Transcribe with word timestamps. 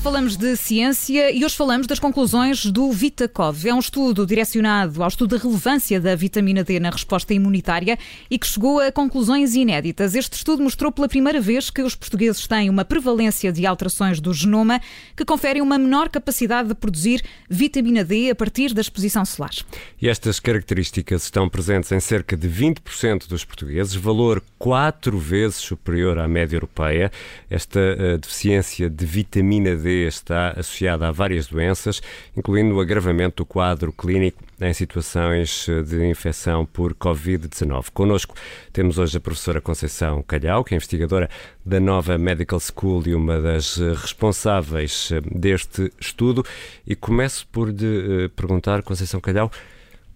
falamos 0.00 0.34
de 0.34 0.56
ciência 0.56 1.30
e 1.30 1.44
hoje 1.44 1.54
falamos 1.54 1.86
das 1.86 1.98
conclusões 1.98 2.64
do 2.64 2.90
VitaCov. 2.90 3.68
É 3.68 3.74
um 3.74 3.78
estudo 3.78 4.24
direcionado 4.24 5.02
ao 5.02 5.08
estudo 5.08 5.36
da 5.36 5.42
relevância 5.42 6.00
da 6.00 6.16
vitamina 6.16 6.64
D 6.64 6.80
na 6.80 6.88
resposta 6.88 7.34
imunitária 7.34 7.98
e 8.30 8.38
que 8.38 8.46
chegou 8.46 8.80
a 8.80 8.90
conclusões 8.90 9.54
inéditas. 9.54 10.14
Este 10.14 10.32
estudo 10.36 10.62
mostrou 10.62 10.90
pela 10.90 11.06
primeira 11.06 11.38
vez 11.38 11.68
que 11.68 11.82
os 11.82 11.94
portugueses 11.94 12.46
têm 12.46 12.70
uma 12.70 12.82
prevalência 12.82 13.52
de 13.52 13.66
alterações 13.66 14.20
do 14.20 14.32
genoma 14.32 14.80
que 15.14 15.24
conferem 15.24 15.60
uma 15.60 15.76
menor 15.76 16.08
capacidade 16.08 16.68
de 16.68 16.74
produzir 16.74 17.22
vitamina 17.48 18.02
D 18.02 18.30
a 18.30 18.34
partir 18.34 18.72
da 18.72 18.80
exposição 18.80 19.22
solar. 19.26 19.50
E 20.00 20.08
estas 20.08 20.40
características 20.40 21.24
estão 21.24 21.46
presentes 21.46 21.92
em 21.92 22.00
cerca 22.00 22.38
de 22.38 22.48
20% 22.48 23.28
dos 23.28 23.44
portugueses, 23.44 23.94
valor 23.94 24.42
quatro 24.58 25.18
vezes 25.18 25.56
superior 25.56 26.18
à 26.18 26.26
média 26.26 26.56
europeia. 26.56 27.12
Esta 27.50 27.80
uh, 27.80 28.18
deficiência 28.18 28.88
de 28.88 29.04
vitamina 29.04 29.76
D 29.76 29.89
está 29.90 30.50
associada 30.50 31.08
a 31.08 31.12
várias 31.12 31.46
doenças, 31.46 32.00
incluindo 32.36 32.74
o 32.74 32.80
agravamento 32.80 33.42
do 33.42 33.46
quadro 33.46 33.92
clínico 33.92 34.42
em 34.60 34.74
situações 34.74 35.68
eh, 35.68 35.82
de 35.82 36.06
infecção 36.06 36.66
por 36.66 36.94
Covid-19. 36.94 37.86
Connosco 37.92 38.34
temos 38.72 38.98
hoje 38.98 39.16
a 39.16 39.20
professora 39.20 39.60
Conceição 39.60 40.22
Calhau, 40.22 40.62
que 40.62 40.74
é 40.74 40.76
investigadora 40.76 41.30
da 41.64 41.80
nova 41.80 42.18
Medical 42.18 42.60
School 42.60 43.04
e 43.06 43.14
uma 43.14 43.40
das 43.40 43.80
eh, 43.80 43.92
responsáveis 43.94 45.10
eh, 45.12 45.20
deste 45.34 45.90
estudo. 45.98 46.44
E 46.86 46.94
começo 46.94 47.46
por 47.48 47.70
lhe 47.70 48.28
perguntar, 48.36 48.82
Conceição 48.82 49.20
Calhau, 49.20 49.50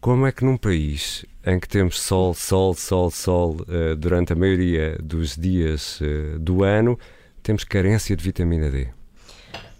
como 0.00 0.26
é 0.26 0.32
que 0.32 0.44
num 0.44 0.58
país 0.58 1.24
em 1.46 1.58
que 1.58 1.68
temos 1.68 1.98
sol, 2.00 2.34
sol, 2.34 2.74
sol, 2.74 3.10
sol 3.10 3.56
durante 3.98 4.32
a 4.32 4.36
maioria 4.36 4.98
dos 5.02 5.36
dias 5.36 6.00
do 6.38 6.62
ano, 6.62 6.98
temos 7.42 7.64
carência 7.64 8.14
de 8.14 8.22
vitamina 8.22 8.70
D? 8.70 8.88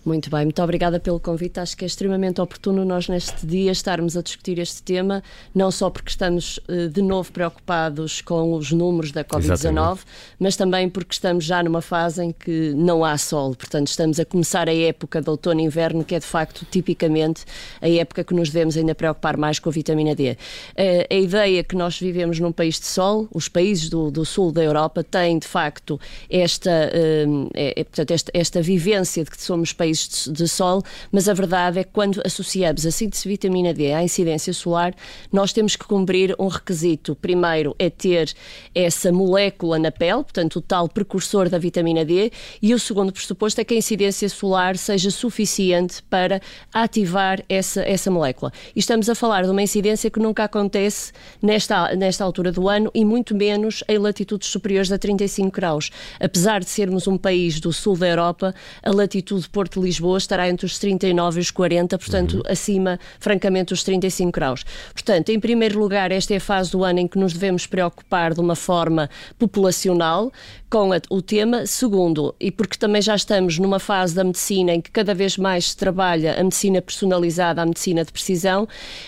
Muito 0.05 0.29
bem, 0.29 0.45
muito 0.45 0.63
obrigada 0.63 1.01
pelo 1.01 1.19
convite. 1.19 1.59
Acho 1.59 1.75
que 1.75 1.83
é 1.83 1.87
extremamente 1.87 2.39
oportuno 2.39 2.85
nós, 2.85 3.09
neste 3.09 3.47
dia, 3.47 3.73
estarmos 3.73 4.19
a 4.19 4.23
discutir 4.23 4.59
este 4.59 4.83
tema, 4.83 5.23
não 5.55 5.71
só 5.71 5.89
porque 5.89 6.11
estamos 6.11 6.61
eh, 6.69 6.89
de 6.89 7.01
novo 7.01 7.33
preocupados 7.33 8.21
com 8.21 8.53
os 8.53 8.71
números 8.71 9.13
da 9.13 9.25
Covid-19, 9.25 10.01
mas 10.39 10.57
também 10.57 10.91
porque 10.91 11.15
estamos 11.15 11.47
já 11.47 11.63
numa 11.63 11.81
fase 11.81 12.23
em 12.23 12.33
que 12.33 12.75
não 12.75 13.03
há 13.03 13.17
sol. 13.17 13.55
Portanto, 13.55 13.87
estamos 13.87 14.21
a 14.21 14.27
começar 14.27 14.69
a 14.69 14.75
época 14.75 15.23
de 15.23 15.31
outono 15.31 15.61
e 15.61 15.65
inverno, 15.65 16.05
que 16.05 16.15
é 16.15 16.19
de 16.19 16.27
facto, 16.27 16.67
tipicamente, 16.71 17.47
a 17.81 17.89
época 17.89 18.23
que 18.25 18.35
nos 18.35 18.51
devemos 18.51 18.77
ainda 18.77 18.95
preocupar 18.95 19.39
mais 19.39 19.59
com 19.59 19.71
a 19.71 19.73
vitamina 19.73 20.15
D. 20.15 20.37
Eh, 20.77 21.07
a 21.11 21.15
ideia 21.15 21.65
que 21.65 21.75
nós 21.75 21.99
vivemos 21.99 22.39
num 22.39 22.53
país 22.53 22.79
de 22.79 22.87
sol, 22.87 23.27
os 23.33 23.49
países 23.49 23.89
do, 23.89 24.11
do 24.11 24.27
sul 24.27 24.53
da 24.53 24.63
Europa 24.63 25.03
têm, 25.03 25.39
de 25.39 25.49
facto, 25.49 25.99
esta, 26.29 26.91
eh, 26.93 27.25
é, 27.55 27.85
portanto, 27.85 28.11
esta, 28.11 28.31
esta 28.35 28.61
vivência 28.61 29.25
de 29.25 29.31
que 29.31 29.43
somos 29.43 29.73
países 29.73 29.94
de, 30.31 30.49
sol, 30.49 30.83
mas 31.11 31.29
a 31.29 31.35
verdade 31.35 31.79
é 31.79 31.85
que 31.85 31.91
quando 31.93 32.21
associamos 32.25 32.85
a 32.87 32.91
síntese 32.91 33.25
de 33.25 33.29
vitamina 33.29 33.73
D 33.73 33.93
à 33.93 34.03
incidência 34.03 34.53
solar, 34.53 34.95
nós 35.33 35.53
temos 35.53 35.77
que 35.77 35.85
cumprir 35.85 36.35
um 36.39 36.49
requisito. 36.49 37.15
Primeiro 37.15 37.75
é 37.79 37.89
ter 37.89 38.33
essa 38.75 39.13
molécula 39.13 39.79
na 39.79 39.91
pele, 39.91 40.23
portanto, 40.23 40.57
o 40.57 40.61
tal 40.61 40.89
precursor 40.89 41.49
da 41.49 41.59
vitamina 41.59 42.05
D, 42.05 42.31
e 42.61 42.75
o 42.75 42.79
segundo 42.79 43.13
pressuposto 43.13 43.61
é 43.61 43.65
que 43.65 43.75
a 43.75 43.77
incidência 43.77 44.29
solar 44.29 44.77
seja 44.77 45.11
suficiente 45.11 46.03
para 46.05 46.41
ativar 46.73 47.43
essa, 47.49 47.83
essa 47.83 48.11
molécula. 48.11 48.53
E 48.75 48.81
estamos 48.81 49.09
a 49.09 49.15
falar 49.15 49.45
de 49.45 49.51
uma 49.51 49.63
incidência 49.63 50.11
que 50.11 50.21
nunca 50.21 50.45
acontece 50.45 51.13
nesta, 51.41 51.95
nesta 51.97 52.25
altura 52.25 52.51
do 52.53 52.69
ano 52.69 52.91
e 52.95 53.05
muito 53.05 53.35
menos 53.35 53.83
em 53.89 53.99
latitudes 53.99 54.49
superiores 54.49 54.91
a 54.93 54.99
35 54.99 55.51
graus. 55.51 55.91
Apesar 56.21 56.61
de 56.61 56.71
sermos 56.71 57.07
um 57.07 57.17
país 57.17 57.61
do 57.61 57.73
sul 57.73 57.97
da 57.97 58.09
Europa, 58.09 58.55
a 58.83 58.91
latitude 58.91 59.49
Porto 59.49 59.81
Lisboa 59.85 60.19
estará 60.19 60.49
entre 60.49 60.67
os 60.67 60.79
39 60.79 61.39
e 61.39 61.43
os 61.43 61.51
40, 61.51 61.99
portanto, 61.99 62.35
uhum. 62.35 62.43
acima, 62.49 62.99
francamente, 63.19 63.69
dos 63.69 63.83
35 63.83 64.33
graus. 64.33 64.65
Portanto, 64.93 65.31
em 65.31 65.39
primeiro 65.39 65.79
lugar, 65.79 66.11
esta 66.11 66.35
é 66.35 66.39
a 66.39 66.41
fase 66.41 66.71
do 66.73 66.83
ano 66.83 66.99
em 66.99 67.07
que 67.07 67.19
nos 67.19 67.33
devemos 67.33 67.67
preocupar 67.67 68.35
de 68.35 68.41
uma 68.41 68.57
forma 68.57 69.09
populacional 69.39 70.33
com 70.75 70.93
a, 70.93 71.01
o 71.09 71.23
tema. 71.23 71.67
Segundo, 71.67 72.35
e 72.41 72.51
porque 72.51 72.77
também 72.77 73.01
já 73.01 73.15
estamos 73.15 73.61
numa 73.61 73.79
fase 73.79 74.13
da 74.13 74.25
medicina 74.25 74.73
em 74.73 74.81
que 74.81 74.91
cada 74.91 75.15
vez 75.15 75.39
mais 75.39 75.71
se 75.71 75.77
trabalha 75.77 76.35
a 76.35 76.43
medicina 76.43 76.83
personalizada, 76.83 77.63
a 77.63 77.65
medicina 77.65 78.05
de 78.05 78.11
precisão, 78.11 78.67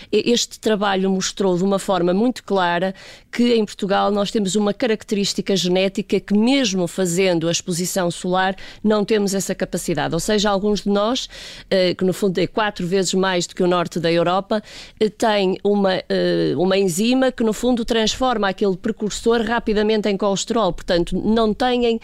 este 0.09 0.61
trabalho 0.61 1.09
mostrou 1.09 1.57
de 1.57 1.65
uma 1.65 1.77
forma 1.77 2.13
muito 2.13 2.41
clara 2.45 2.95
que 3.29 3.53
em 3.53 3.65
Portugal 3.65 4.09
nós 4.11 4.31
temos 4.31 4.55
uma 4.55 4.73
característica 4.73 5.57
genética 5.57 6.21
que, 6.21 6.33
mesmo 6.33 6.87
fazendo 6.87 7.49
a 7.49 7.51
exposição 7.51 8.09
solar, 8.09 8.55
não 8.81 9.03
temos 9.03 9.33
essa 9.33 9.53
capacidade. 9.53 10.13
Ou 10.13 10.21
seja, 10.21 10.49
alguns 10.49 10.83
de 10.83 10.89
nós, 10.89 11.27
eh, 11.69 11.93
que 11.93 12.05
no 12.05 12.13
fundo 12.13 12.39
é 12.39 12.47
quatro 12.47 12.87
vezes 12.87 13.13
mais 13.13 13.45
do 13.45 13.53
que 13.53 13.61
o 13.61 13.67
norte 13.67 13.99
da 13.99 14.09
Europa, 14.09 14.63
eh, 14.99 15.09
têm 15.09 15.57
uma, 15.63 16.01
eh, 16.07 16.53
uma 16.55 16.77
enzima 16.77 17.29
que 17.29 17.43
no 17.43 17.51
fundo 17.51 17.83
transforma 17.83 18.47
aquele 18.47 18.77
precursor 18.77 19.41
rapidamente 19.41 20.07
em 20.07 20.15
colesterol. 20.15 20.71
Portanto, 20.71 21.13
não 21.13 21.53
têm 21.57 21.99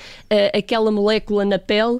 aquela 0.53 0.91
molécula 0.91 1.45
na 1.45 1.59
pele 1.59 1.99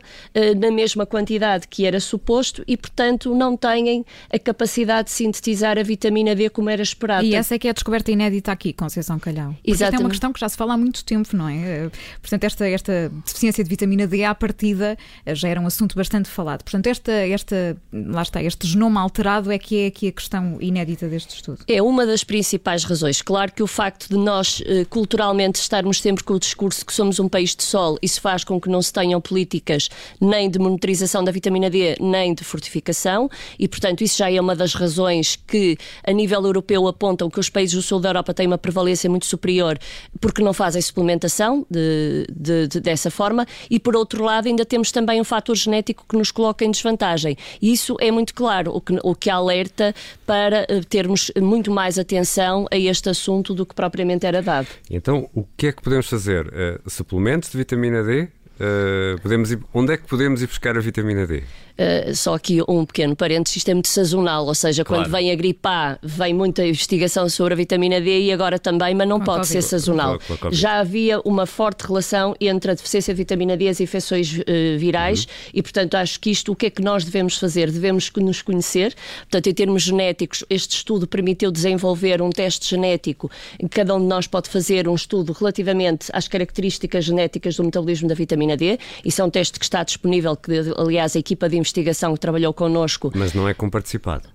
na 0.57 0.71
mesma 0.71 1.05
quantidade 1.05 1.67
que 1.67 1.85
era 1.85 1.99
suposto 1.99 2.63
e, 2.67 2.75
portanto, 2.75 3.33
não 3.35 3.55
têm 3.55 4.05
a 4.31 4.39
capacidade 4.39 5.09
de 5.09 5.11
sintetizar 5.11 5.77
a 5.77 5.83
vitamina 5.83 6.35
D 6.35 6.49
como 6.49 6.69
era 6.69 6.81
esperado. 6.81 7.25
E 7.25 7.35
essa 7.35 7.55
é 7.55 7.59
que 7.59 7.67
é 7.67 7.71
a 7.71 7.73
descoberta 7.73 8.11
inédita 8.11 8.51
aqui, 8.51 8.73
Conceição 8.73 9.19
Calhau. 9.19 9.55
Exatamente. 9.63 10.01
é 10.01 10.03
uma 10.03 10.09
questão 10.09 10.33
que 10.33 10.39
já 10.39 10.49
se 10.49 10.57
fala 10.57 10.73
há 10.73 10.77
muito 10.77 11.03
tempo, 11.03 11.35
não 11.35 11.47
é? 11.47 11.89
Portanto, 12.21 12.43
esta, 12.43 12.67
esta 12.67 13.11
deficiência 13.25 13.63
de 13.63 13.69
vitamina 13.69 14.07
D 14.07 14.23
à 14.23 14.33
partida 14.33 14.97
já 15.27 15.49
era 15.49 15.59
um 15.59 15.67
assunto 15.67 15.95
bastante 15.95 16.29
falado. 16.29 16.63
Portanto, 16.63 16.87
esta, 16.87 17.11
esta, 17.11 17.77
lá 17.91 18.21
está, 18.21 18.41
este 18.41 18.67
genoma 18.67 19.01
alterado 19.01 19.51
é 19.51 19.57
que 19.57 19.81
é 19.81 19.87
aqui 19.87 20.07
a 20.07 20.11
questão 20.11 20.57
inédita 20.59 21.07
deste 21.07 21.35
estudo. 21.35 21.59
É 21.67 21.81
uma 21.81 22.05
das 22.05 22.23
principais 22.23 22.83
razões. 22.83 23.21
Claro 23.21 23.51
que 23.51 23.63
o 23.63 23.67
facto 23.67 24.09
de 24.09 24.17
nós 24.17 24.61
eh, 24.65 24.85
culturalmente 24.85 25.59
estarmos 25.59 26.01
sempre 26.01 26.23
com 26.23 26.33
o 26.33 26.39
discurso 26.39 26.85
que 26.85 26.93
somos 26.93 27.19
um 27.19 27.27
país 27.27 27.42
de 27.49 27.63
sol, 27.63 27.97
isso 28.01 28.21
faz 28.21 28.43
com 28.43 28.59
que 28.59 28.69
não 28.69 28.81
se 28.81 28.93
tenham 28.93 29.19
políticas 29.19 29.89
nem 30.19 30.49
de 30.49 30.59
monitorização 30.59 31.23
da 31.23 31.31
vitamina 31.31 31.69
D, 31.69 31.95
nem 31.99 32.33
de 32.33 32.43
fortificação, 32.43 33.29
e 33.59 33.67
portanto 33.67 34.01
isso 34.01 34.17
já 34.17 34.31
é 34.31 34.39
uma 34.39 34.55
das 34.55 34.73
razões 34.73 35.35
que 35.35 35.77
a 36.03 36.11
nível 36.11 36.43
europeu 36.43 36.87
apontam 36.87 37.29
que 37.29 37.39
os 37.39 37.49
países 37.49 37.75
do 37.75 37.81
sul 37.81 37.99
da 37.99 38.09
Europa 38.09 38.33
têm 38.33 38.47
uma 38.47 38.57
prevalência 38.57 39.09
muito 39.09 39.25
superior 39.25 39.77
porque 40.19 40.41
não 40.41 40.53
fazem 40.53 40.81
suplementação 40.81 41.65
de, 41.69 42.25
de, 42.29 42.67
de, 42.67 42.79
dessa 42.79 43.11
forma, 43.11 43.45
e 43.69 43.79
por 43.79 43.95
outro 43.95 44.23
lado 44.23 44.47
ainda 44.47 44.65
temos 44.65 44.91
também 44.91 45.19
um 45.19 45.23
fator 45.23 45.55
genético 45.55 46.05
que 46.07 46.17
nos 46.17 46.31
coloca 46.31 46.63
em 46.63 46.71
desvantagem. 46.71 47.35
E 47.61 47.71
isso 47.71 47.95
é 47.99 48.11
muito 48.11 48.33
claro, 48.33 48.75
o 48.75 48.81
que, 48.81 48.97
o 49.03 49.15
que 49.15 49.29
alerta 49.29 49.93
para 50.25 50.65
eh, 50.69 50.81
termos 50.87 51.31
muito 51.41 51.71
mais 51.71 51.97
atenção 51.97 52.65
a 52.71 52.77
este 52.77 53.09
assunto 53.09 53.53
do 53.53 53.65
que 53.65 53.73
propriamente 53.73 54.25
era 54.25 54.41
dado. 54.41 54.67
Então, 54.89 55.29
o 55.33 55.43
que 55.57 55.67
é 55.67 55.71
que 55.71 55.81
podemos 55.81 56.07
fazer? 56.07 56.47
Uh, 56.47 56.89
suplementos 57.23 57.53
de 57.53 57.57
vitamina 57.59 58.03
D? 58.03 58.29
Uh, 58.59 59.19
podemos 59.21 59.51
ir, 59.51 59.59
onde 59.73 59.93
é 59.93 59.97
que 59.97 60.07
podemos 60.07 60.41
ir 60.43 60.47
buscar 60.47 60.77
a 60.77 60.79
vitamina 60.79 61.25
D? 61.25 61.43
Uh, 61.73 62.13
só 62.15 62.35
aqui 62.35 62.61
um 62.67 62.85
pequeno 62.85 63.15
parênteses, 63.15 63.57
isto 63.57 63.69
é 63.69 63.73
muito 63.73 63.87
sazonal, 63.87 64.45
ou 64.45 64.53
seja, 64.53 64.85
claro. 64.85 65.03
quando 65.03 65.11
vem 65.11 65.31
a 65.31 65.35
gripe 65.35 65.67
A, 65.67 65.97
vem 66.03 66.31
muita 66.31 66.63
investigação 66.63 67.27
sobre 67.27 67.55
a 67.55 67.57
vitamina 67.57 67.99
D 67.99 68.25
e 68.25 68.31
agora 68.31 68.59
também, 68.59 68.93
mas 68.93 69.07
não 69.07 69.17
com 69.17 69.25
pode 69.25 69.47
ser 69.47 69.63
sazonal. 69.63 70.19
Com, 70.19 70.37
com 70.37 70.51
Já 70.51 70.79
havia 70.79 71.19
uma 71.21 71.47
forte 71.47 71.81
relação 71.81 72.35
entre 72.39 72.69
a 72.69 72.73
deficiência 72.75 73.11
de 73.11 73.17
vitamina 73.17 73.57
D 73.57 73.65
e 73.65 73.69
as 73.69 73.81
infecções 73.81 74.37
uh, 74.37 74.43
virais 74.77 75.23
uhum. 75.23 75.51
e, 75.55 75.63
portanto, 75.63 75.95
acho 75.95 76.19
que 76.19 76.29
isto, 76.29 76.51
o 76.51 76.55
que 76.55 76.67
é 76.67 76.69
que 76.69 76.81
nós 76.83 77.03
devemos 77.03 77.39
fazer? 77.39 77.71
Devemos 77.71 78.11
nos 78.17 78.43
conhecer, 78.43 78.93
portanto, 79.21 79.47
em 79.47 79.53
termos 79.53 79.81
genéticos, 79.81 80.43
este 80.51 80.75
estudo 80.75 81.07
permitiu 81.07 81.51
desenvolver 81.51 82.21
um 82.21 82.29
teste 82.29 82.69
genético 82.69 83.31
em 83.59 83.67
que 83.67 83.77
cada 83.77 83.95
um 83.95 83.99
de 83.99 84.05
nós 84.05 84.27
pode 84.27 84.47
fazer 84.47 84.87
um 84.87 84.93
estudo 84.93 85.33
relativamente 85.33 86.11
às 86.13 86.27
características 86.27 87.05
genéticas 87.05 87.55
do 87.55 87.63
metabolismo 87.63 88.07
da 88.07 88.13
vitamina 88.13 88.42
D. 88.57 88.79
Isso 89.03 89.21
é 89.21 89.25
um 89.25 89.29
teste 89.29 89.57
que 89.57 89.65
está 89.65 89.83
disponível, 89.83 90.35
que 90.35 90.51
aliás 90.77 91.15
a 91.15 91.19
equipa 91.19 91.49
de 91.49 91.57
investigação 91.57 92.13
que 92.13 92.19
trabalhou 92.19 92.53
connosco. 92.53 93.11
Mas 93.15 93.33
não 93.33 93.47
é 93.47 93.53
comparticipado. 93.53 94.29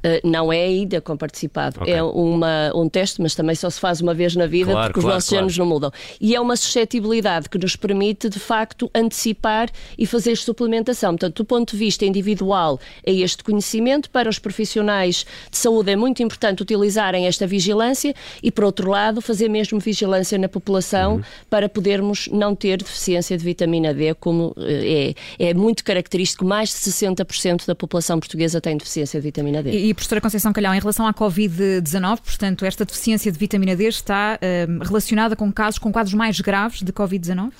Uh, 0.00 0.26
não 0.26 0.52
é 0.52 0.62
ainda 0.62 1.00
com 1.00 1.16
participado. 1.16 1.80
Okay. 1.82 1.92
É 1.92 2.02
uma, 2.02 2.72
um 2.74 2.88
teste, 2.88 3.20
mas 3.20 3.34
também 3.34 3.54
só 3.54 3.68
se 3.68 3.78
faz 3.78 4.00
uma 4.00 4.14
vez 4.14 4.34
na 4.34 4.46
vida 4.46 4.72
claro, 4.72 4.88
porque 4.88 5.00
claro, 5.00 5.08
os 5.08 5.14
nossos 5.14 5.28
claro. 5.28 5.44
genes 5.44 5.58
não 5.58 5.66
mudam. 5.66 5.92
E 6.20 6.34
é 6.34 6.40
uma 6.40 6.56
suscetibilidade 6.56 7.48
que 7.48 7.58
nos 7.58 7.76
permite, 7.76 8.28
de 8.28 8.38
facto, 8.38 8.90
antecipar 8.94 9.68
e 9.98 10.06
fazer 10.06 10.36
suplementação. 10.36 11.10
Portanto, 11.10 11.36
do 11.36 11.44
ponto 11.44 11.72
de 11.72 11.76
vista 11.76 12.04
individual, 12.06 12.80
é 13.04 13.12
este 13.12 13.44
conhecimento. 13.44 14.10
Para 14.10 14.28
os 14.28 14.38
profissionais 14.38 15.26
de 15.50 15.56
saúde 15.56 15.90
é 15.90 15.96
muito 15.96 16.22
importante 16.22 16.62
utilizarem 16.62 17.26
esta 17.26 17.46
vigilância 17.46 18.14
e, 18.42 18.50
por 18.50 18.64
outro 18.64 18.90
lado, 18.90 19.20
fazer 19.20 19.48
mesmo 19.48 19.78
vigilância 19.78 20.38
na 20.38 20.48
população 20.48 21.16
uhum. 21.16 21.22
para 21.48 21.68
podermos 21.68 22.28
não 22.28 22.54
ter 22.54 22.78
deficiência 22.78 23.36
de 23.36 23.44
vitamina 23.44 23.92
D, 23.92 24.14
como 24.14 24.54
eh, 24.58 25.14
é, 25.38 25.50
é 25.50 25.54
muito 25.54 25.84
característico. 25.84 26.44
Mais 26.44 26.70
de 26.70 26.76
60% 26.76 27.66
da 27.66 27.74
população 27.74 28.18
portuguesa 28.18 28.60
tem 28.60 28.76
deficiência 28.76 29.20
de 29.20 29.24
vitamina 29.24 29.62
D. 29.62 29.70
E, 29.70 29.89
e, 29.90 29.94
professora 29.94 30.20
Conceição 30.20 30.52
Calhau, 30.52 30.72
em 30.72 30.78
relação 30.78 31.04
à 31.06 31.12
Covid-19, 31.12 32.20
portanto, 32.20 32.64
esta 32.64 32.84
deficiência 32.84 33.30
de 33.32 33.36
vitamina 33.36 33.74
D 33.74 33.88
está 33.88 34.38
uh, 34.38 34.84
relacionada 34.84 35.34
com 35.34 35.52
casos, 35.52 35.78
com 35.78 35.90
quadros 35.90 36.14
mais 36.14 36.40
graves 36.40 36.82
de 36.82 36.92
Covid-19? 36.92 37.50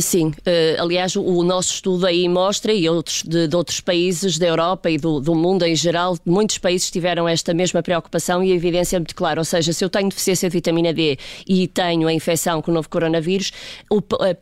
Sim, 0.00 0.28
uh, 0.28 0.82
aliás, 0.82 1.16
o, 1.16 1.42
nosso 1.42 1.74
estudo 1.74 2.06
aí 2.06 2.26
mostra, 2.26 2.72
e 2.72 2.88
outros 2.88 3.22
de, 3.22 3.46
de 3.46 3.54
outros 3.54 3.78
países 3.80 4.38
da 4.38 4.46
Europa 4.46 4.90
e 4.90 4.96
do, 4.96 5.20
do, 5.20 5.34
mundo 5.34 5.64
em 5.64 5.76
geral, 5.76 6.16
muitos 6.24 6.56
países 6.56 6.90
tiveram 6.90 7.28
esta 7.28 7.52
mesma 7.52 7.82
preocupação 7.82 8.42
e 8.42 8.52
a 8.52 8.54
evidência 8.54 8.96
é 8.96 8.98
muito 8.98 9.14
clara. 9.14 9.38
Ou 9.38 9.44
seja, 9.44 9.70
se 9.70 9.84
eu 9.84 9.90
tenho 9.90 10.08
deficiência 10.08 10.48
de 10.48 10.52
vitamina 10.52 10.94
D 10.94 11.18
e 11.46 11.68
tenho 11.68 12.08
a 12.08 12.12
infecção 12.12 12.62
com 12.62 12.70
o 12.70 12.74
novo 12.74 12.88
coronavírus, 12.88 13.52
o, 13.90 13.98
a, 13.98 14.30
a, 14.30 14.34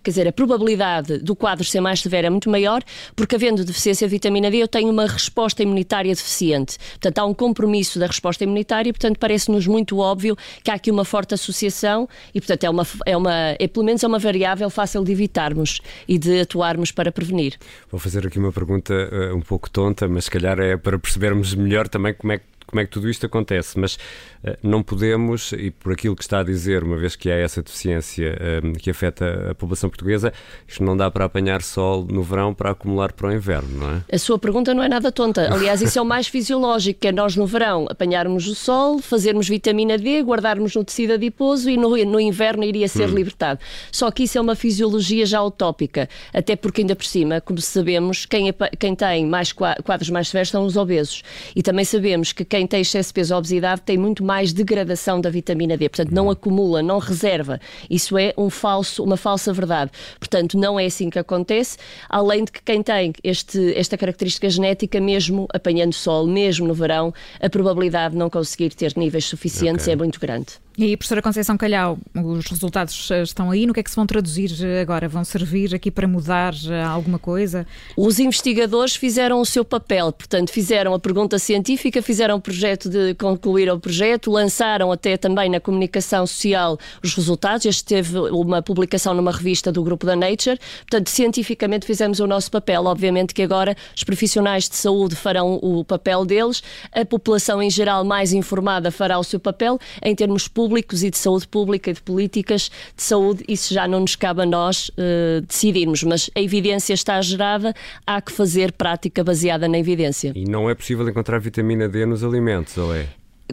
quer 0.00 0.10
dizer, 0.10 0.28
a 0.28 0.32
probabilidade 0.32 1.18
do 1.18 1.34
quadro 1.34 1.64
ser 1.64 1.80
mais 1.80 2.00
severo 2.00 2.28
é 2.28 2.30
muito 2.30 2.48
maior, 2.48 2.84
porque 3.16 3.34
havendo 3.34 3.64
deficiência 3.64 4.06
de 4.06 4.12
vitamina 4.12 4.48
D, 4.48 4.58
eu 4.58 4.68
tenho 4.68 4.90
uma 4.90 5.06
resposta 5.06 5.60
imunitária 5.60 6.14
deficiente. 6.14 6.78
Portanto, 6.92 7.18
há 7.18 7.24
um 7.24 7.34
compromisso 7.34 7.98
da 7.98 8.06
resposta 8.06 8.44
imunitária 8.44 8.90
e, 8.90 8.92
portanto, 8.92 9.18
parece-nos 9.18 9.66
muito 9.66 9.98
óbvio 9.98 10.36
que 10.62 10.70
há 10.70 10.74
aqui 10.74 10.90
uma 10.90 11.04
forte 11.04 11.34
associação 11.34 12.08
e, 12.32 12.40
portanto, 12.40 12.62
é 12.62 12.70
uma, 12.70 12.86
é 13.04 13.16
uma 13.16 13.56
é, 13.58 13.66
pelo 13.66 13.84
menos 13.84 14.04
é 14.04 14.06
uma 14.06 14.20
variável 14.20 14.51
fácil 14.70 15.04
de 15.04 15.12
evitarmos 15.12 15.80
e 16.06 16.18
de 16.18 16.40
atuarmos 16.40 16.90
para 16.92 17.10
prevenir. 17.10 17.58
Vou 17.90 17.98
fazer 17.98 18.26
aqui 18.26 18.38
uma 18.38 18.52
pergunta 18.52 18.92
uh, 18.92 19.36
um 19.36 19.40
pouco 19.40 19.70
tonta, 19.70 20.08
mas 20.08 20.24
se 20.24 20.30
calhar 20.30 20.58
é 20.58 20.76
para 20.76 20.98
percebermos 20.98 21.54
melhor 21.54 21.88
também 21.88 22.14
como 22.14 22.32
é 22.32 22.38
que 22.38 22.44
como 22.72 22.80
é 22.80 22.84
que 22.86 22.90
tudo 22.90 23.10
isto 23.10 23.26
acontece, 23.26 23.78
mas 23.78 23.96
uh, 24.42 24.56
não 24.62 24.82
podemos, 24.82 25.52
e 25.52 25.70
por 25.70 25.92
aquilo 25.92 26.16
que 26.16 26.22
está 26.22 26.40
a 26.40 26.42
dizer, 26.42 26.82
uma 26.82 26.96
vez 26.96 27.14
que 27.14 27.30
há 27.30 27.36
essa 27.36 27.62
deficiência 27.62 28.34
uh, 28.64 28.72
que 28.78 28.90
afeta 28.90 29.50
a 29.50 29.54
população 29.54 29.90
portuguesa, 29.90 30.32
isto 30.66 30.82
não 30.82 30.96
dá 30.96 31.10
para 31.10 31.26
apanhar 31.26 31.60
sol 31.60 32.06
no 32.10 32.22
verão 32.22 32.54
para 32.54 32.70
acumular 32.70 33.12
para 33.12 33.28
o 33.28 33.32
inverno, 33.32 33.78
não 33.78 33.90
é? 33.96 34.02
A 34.10 34.18
sua 34.18 34.38
pergunta 34.38 34.72
não 34.72 34.82
é 34.82 34.88
nada 34.88 35.12
tonta. 35.12 35.48
Aliás, 35.52 35.82
isso 35.82 35.98
é 35.98 36.02
o 36.02 36.04
mais 36.04 36.28
fisiológico, 36.28 37.00
que 37.00 37.08
é 37.08 37.12
nós 37.12 37.36
no 37.36 37.46
verão 37.46 37.86
apanharmos 37.90 38.48
o 38.48 38.54
sol, 38.54 39.00
fazermos 39.00 39.46
vitamina 39.46 39.98
D, 39.98 40.22
guardarmos 40.22 40.74
no 40.74 40.82
tecido 40.82 41.12
adiposo 41.12 41.68
e 41.68 41.76
no, 41.76 41.90
no 42.06 42.18
inverno 42.18 42.64
iria 42.64 42.88
ser 42.88 43.10
hum. 43.10 43.14
libertado. 43.14 43.60
Só 43.92 44.10
que 44.10 44.22
isso 44.22 44.38
é 44.38 44.40
uma 44.40 44.56
fisiologia 44.56 45.26
já 45.26 45.42
utópica, 45.42 46.08
até 46.32 46.56
porque 46.56 46.80
ainda 46.80 46.96
por 46.96 47.04
cima, 47.04 47.38
como 47.42 47.60
sabemos, 47.60 48.24
quem, 48.24 48.50
quem 48.78 48.94
tem 48.94 49.26
mais 49.26 49.52
quadros 49.52 50.08
mais 50.08 50.28
severos 50.28 50.48
são 50.48 50.64
os 50.64 50.78
obesos. 50.78 51.22
E 51.54 51.62
também 51.62 51.84
sabemos 51.84 52.32
que 52.32 52.46
quem 52.46 52.61
quem 52.62 52.66
tem 52.66 52.80
excesso 52.80 53.08
de 53.08 53.14
peso 53.14 53.34
ou 53.34 53.38
obesidade 53.38 53.80
tem 53.80 53.98
muito 53.98 54.22
mais 54.22 54.52
degradação 54.52 55.20
da 55.20 55.28
vitamina 55.28 55.76
D, 55.76 55.88
portanto 55.88 56.12
não 56.12 56.30
acumula, 56.30 56.80
não 56.80 56.98
reserva. 56.98 57.60
Isso 57.90 58.16
é 58.16 58.32
um 58.36 58.48
falso, 58.48 59.02
uma 59.02 59.16
falsa 59.16 59.52
verdade. 59.52 59.90
Portanto, 60.18 60.56
não 60.56 60.78
é 60.78 60.86
assim 60.86 61.10
que 61.10 61.18
acontece, 61.18 61.76
além 62.08 62.44
de 62.44 62.52
que 62.52 62.62
quem 62.62 62.80
tem 62.82 63.12
este, 63.24 63.74
esta 63.74 63.98
característica 63.98 64.48
genética, 64.48 65.00
mesmo 65.00 65.48
apanhando 65.52 65.92
sol, 65.92 66.26
mesmo 66.26 66.68
no 66.68 66.74
verão, 66.74 67.12
a 67.40 67.50
probabilidade 67.50 68.12
de 68.12 68.18
não 68.18 68.30
conseguir 68.30 68.72
ter 68.74 68.92
níveis 68.96 69.24
suficientes 69.24 69.86
okay. 69.86 69.94
é 69.94 69.96
muito 69.96 70.20
grande. 70.20 70.62
E 70.78 70.84
aí, 70.84 70.96
professora 70.96 71.20
Conceição 71.20 71.58
Calhau, 71.58 71.98
os 72.14 72.46
resultados 72.46 73.10
eh, 73.10 73.22
estão 73.22 73.50
aí, 73.50 73.66
no 73.66 73.74
que 73.74 73.80
é 73.80 73.82
que 73.82 73.90
se 73.90 73.96
vão 73.96 74.06
traduzir 74.06 74.50
eh, 74.64 74.80
agora? 74.80 75.06
Vão 75.06 75.22
servir 75.22 75.74
aqui 75.74 75.90
para 75.90 76.08
mudar 76.08 76.54
eh, 76.66 76.82
alguma 76.82 77.18
coisa? 77.18 77.66
Os 77.94 78.18
investigadores 78.18 78.96
fizeram 78.96 79.38
o 79.38 79.44
seu 79.44 79.66
papel, 79.66 80.10
portanto, 80.10 80.50
fizeram 80.50 80.94
a 80.94 80.98
pergunta 80.98 81.38
científica, 81.38 82.00
fizeram 82.00 82.36
o 82.36 82.40
projeto 82.40 82.88
de 82.88 83.12
concluir 83.16 83.70
o 83.70 83.78
projeto, 83.78 84.30
lançaram 84.30 84.90
até 84.90 85.18
também 85.18 85.50
na 85.50 85.60
comunicação 85.60 86.26
social 86.26 86.78
os 87.04 87.14
resultados. 87.14 87.66
Este 87.66 87.84
teve 87.84 88.18
uma 88.18 88.62
publicação 88.62 89.12
numa 89.12 89.30
revista 89.30 89.70
do 89.70 89.82
grupo 89.82 90.06
da 90.06 90.16
Nature, 90.16 90.58
portanto, 90.88 91.10
cientificamente 91.10 91.84
fizemos 91.84 92.18
o 92.18 92.26
nosso 92.26 92.50
papel. 92.50 92.86
Obviamente 92.86 93.34
que 93.34 93.42
agora 93.42 93.76
os 93.94 94.04
profissionais 94.04 94.70
de 94.70 94.76
saúde 94.76 95.16
farão 95.16 95.60
o 95.62 95.84
papel 95.84 96.24
deles, 96.24 96.62
a 96.94 97.04
população 97.04 97.62
em 97.62 97.68
geral 97.68 98.06
mais 98.06 98.32
informada 98.32 98.90
fará 98.90 99.18
o 99.18 99.22
seu 99.22 99.38
papel 99.38 99.78
em 100.02 100.14
termos 100.14 100.48
públicos 100.48 100.61
públicos 100.62 101.02
e 101.02 101.10
de 101.10 101.18
saúde 101.18 101.48
pública 101.48 101.90
e 101.90 101.92
de 101.92 102.00
políticas 102.00 102.70
de 102.96 103.02
saúde, 103.02 103.42
isso 103.48 103.74
já 103.74 103.88
não 103.88 103.98
nos 103.98 104.14
cabe 104.14 104.42
a 104.42 104.46
nós 104.46 104.90
uh, 104.90 105.40
decidirmos, 105.40 106.04
mas 106.04 106.30
a 106.36 106.40
evidência 106.40 106.94
está 106.94 107.20
gerada, 107.20 107.74
há 108.06 108.22
que 108.22 108.30
fazer 108.30 108.70
prática 108.70 109.24
baseada 109.24 109.66
na 109.66 109.76
evidência. 109.76 110.30
E 110.36 110.44
não 110.44 110.70
é 110.70 110.74
possível 110.76 111.08
encontrar 111.08 111.40
vitamina 111.40 111.88
D 111.88 112.06
nos 112.06 112.22
alimentos, 112.22 112.78
ou 112.78 112.94
é? 112.94 113.08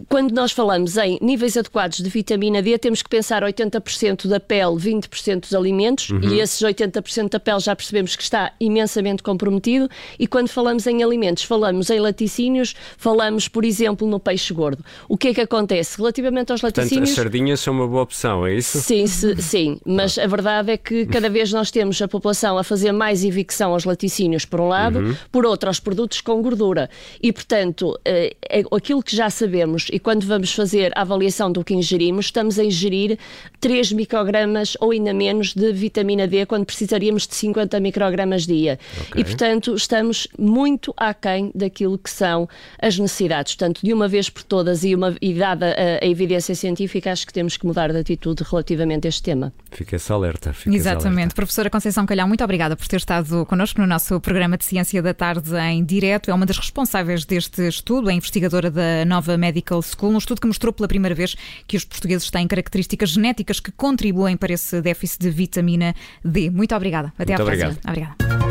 Quando 0.08 0.32
nós 0.32 0.52
falamos 0.52 0.96
em 0.96 1.18
níveis 1.20 1.56
adequados 1.56 1.98
de 1.98 2.08
vitamina 2.08 2.62
D, 2.62 2.76
temos 2.78 3.02
que 3.02 3.08
pensar 3.08 3.42
80% 3.42 4.26
da 4.26 4.40
pele, 4.40 4.76
20% 4.76 5.40
dos 5.40 5.54
alimentos, 5.54 6.10
uhum. 6.10 6.20
e 6.22 6.40
esses 6.40 6.60
80% 6.60 7.30
da 7.30 7.40
pele 7.40 7.60
já 7.60 7.74
percebemos 7.76 8.16
que 8.16 8.22
está 8.22 8.52
imensamente 8.60 9.22
comprometido. 9.22 9.88
E 10.18 10.26
quando 10.26 10.48
falamos 10.48 10.86
em 10.86 11.02
alimentos, 11.02 11.44
falamos 11.44 11.90
em 11.90 12.00
laticínios, 12.00 12.74
falamos, 12.96 13.48
por 13.48 13.64
exemplo, 13.64 14.06
no 14.06 14.18
peixe 14.18 14.52
gordo. 14.52 14.84
O 15.08 15.16
que 15.16 15.28
é 15.28 15.34
que 15.34 15.40
acontece? 15.40 15.96
Relativamente 15.98 16.52
aos 16.52 16.62
laticínios. 16.62 16.90
Portanto, 16.90 17.08
as 17.08 17.14
sardinhas 17.14 17.60
são 17.60 17.74
uma 17.74 17.86
boa 17.86 18.02
opção, 18.02 18.46
é 18.46 18.54
isso? 18.54 18.80
Sim, 18.80 19.06
se, 19.06 19.40
sim, 19.40 19.80
mas 19.84 20.18
a 20.18 20.26
verdade 20.26 20.72
é 20.72 20.76
que 20.76 21.06
cada 21.06 21.28
vez 21.30 21.52
nós 21.52 21.70
temos 21.70 22.00
a 22.00 22.08
população 22.08 22.58
a 22.58 22.64
fazer 22.64 22.92
mais 22.92 23.24
evicção 23.24 23.72
aos 23.72 23.84
laticínios, 23.84 24.44
por 24.44 24.60
um 24.60 24.68
lado, 24.68 24.98
uhum. 24.98 25.16
por 25.30 25.46
outro, 25.46 25.68
aos 25.68 25.80
produtos 25.80 26.20
com 26.20 26.40
gordura. 26.42 26.88
E, 27.22 27.32
portanto, 27.32 27.98
eh, 28.04 28.36
é 28.48 28.62
aquilo 28.72 29.02
que 29.02 29.14
já 29.14 29.30
sabemos 29.30 29.79
e 29.92 29.98
quando 29.98 30.26
vamos 30.26 30.52
fazer 30.52 30.92
a 30.94 31.02
avaliação 31.02 31.50
do 31.50 31.64
que 31.64 31.74
ingerimos, 31.74 32.26
estamos 32.26 32.58
a 32.58 32.64
ingerir 32.64 33.18
3 33.60 33.92
microgramas 33.92 34.76
ou 34.80 34.90
ainda 34.90 35.12
menos 35.12 35.54
de 35.54 35.72
vitamina 35.72 36.26
D 36.26 36.46
quando 36.46 36.64
precisaríamos 36.64 37.26
de 37.26 37.34
50 37.34 37.78
microgramas 37.80 38.46
dia. 38.46 38.78
Okay. 39.08 39.22
E, 39.22 39.24
portanto, 39.24 39.74
estamos 39.74 40.28
muito 40.38 40.92
aquém 40.96 41.50
daquilo 41.54 41.98
que 41.98 42.10
são 42.10 42.48
as 42.80 42.98
necessidades. 42.98 43.54
Portanto, 43.54 43.80
de 43.82 43.92
uma 43.92 44.08
vez 44.08 44.28
por 44.28 44.42
todas 44.42 44.84
e, 44.84 44.94
uma, 44.94 45.14
e 45.20 45.34
dada 45.34 45.74
a, 45.74 46.04
a 46.04 46.08
evidência 46.08 46.54
científica, 46.54 47.12
acho 47.12 47.26
que 47.26 47.32
temos 47.32 47.56
que 47.56 47.66
mudar 47.66 47.92
de 47.92 47.98
atitude 47.98 48.42
relativamente 48.48 49.06
a 49.06 49.08
este 49.08 49.22
tema. 49.22 49.52
Fica-se 49.70 50.12
alerta. 50.12 50.52
Fica 50.52 50.74
Exatamente. 50.74 51.18
Alerta. 51.18 51.34
Professora 51.34 51.70
Conceição 51.70 52.06
Calhau, 52.06 52.26
muito 52.26 52.42
obrigada 52.42 52.76
por 52.76 52.86
ter 52.86 52.96
estado 52.96 53.46
connosco 53.46 53.80
no 53.80 53.86
nosso 53.86 54.20
programa 54.20 54.56
de 54.56 54.64
Ciência 54.64 55.02
da 55.02 55.14
Tarde 55.14 55.56
em 55.56 55.84
direto. 55.84 56.30
É 56.30 56.34
uma 56.34 56.46
das 56.46 56.58
responsáveis 56.58 57.24
deste 57.24 57.68
estudo, 57.68 58.10
é 58.10 58.14
investigadora 58.14 58.70
da 58.70 59.04
Nova 59.04 59.36
Medical 59.36 59.69
Medical 59.70 59.82
School, 59.82 60.12
um 60.14 60.18
estudo 60.18 60.40
que 60.40 60.46
mostrou 60.46 60.72
pela 60.72 60.88
primeira 60.88 61.14
vez 61.14 61.36
que 61.66 61.76
os 61.76 61.84
portugueses 61.84 62.28
têm 62.30 62.46
características 62.46 63.10
genéticas 63.10 63.60
que 63.60 63.70
contribuem 63.70 64.36
para 64.36 64.52
esse 64.52 64.80
déficit 64.82 65.20
de 65.20 65.30
vitamina 65.30 65.94
D. 66.24 66.50
Muito 66.50 66.74
obrigada. 66.74 67.12
Até 67.18 67.36
Muito 67.36 67.40
à 67.40 67.44
obrigado. 67.44 67.78
próxima. 67.80 67.90
Obrigada. 67.90 68.50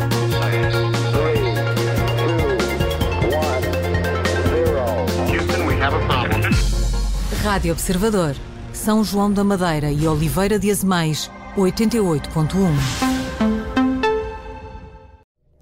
Rádio 7.42 7.72
Observador, 7.72 8.36
São 8.72 9.02
João 9.02 9.32
da 9.32 9.42
Madeira 9.42 9.90
e 9.90 10.06
Oliveira 10.06 10.58
de 10.58 10.70
Azemais, 10.70 11.30
88.1. 11.56 13.09